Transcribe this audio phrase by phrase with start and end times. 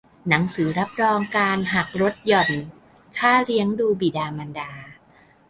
[0.29, 2.51] หนังสือรับรองการหักลดหย่อน
[3.17, 4.71] ค่าเลี้ยงดูบิดามารดา